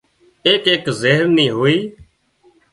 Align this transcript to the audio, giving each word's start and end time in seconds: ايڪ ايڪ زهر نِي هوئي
ايڪ 0.47 0.63
ايڪ 0.71 0.83
زهر 1.01 1.25
نِي 1.35 1.45
هوئي 1.55 1.77